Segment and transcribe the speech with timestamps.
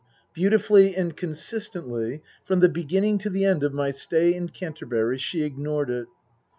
[0.33, 5.43] Beautifully and consistently, from the beginning to the end of my stay in Canterbury, she
[5.43, 6.07] ignored it.